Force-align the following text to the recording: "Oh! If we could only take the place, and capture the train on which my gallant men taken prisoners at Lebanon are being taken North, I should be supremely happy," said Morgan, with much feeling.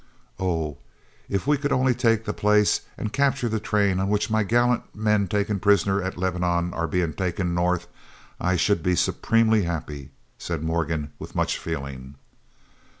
"Oh! 0.39 0.79
If 1.29 1.45
we 1.45 1.57
could 1.57 1.71
only 1.71 1.93
take 1.93 2.25
the 2.25 2.33
place, 2.33 2.81
and 2.97 3.13
capture 3.13 3.47
the 3.47 3.59
train 3.59 3.99
on 3.99 4.09
which 4.09 4.31
my 4.31 4.41
gallant 4.43 4.81
men 4.95 5.27
taken 5.27 5.59
prisoners 5.59 6.01
at 6.03 6.17
Lebanon 6.17 6.73
are 6.73 6.87
being 6.87 7.13
taken 7.13 7.53
North, 7.53 7.87
I 8.39 8.55
should 8.55 8.81
be 8.81 8.95
supremely 8.95 9.61
happy," 9.61 10.09
said 10.39 10.63
Morgan, 10.63 11.11
with 11.19 11.35
much 11.35 11.59
feeling. 11.59 12.15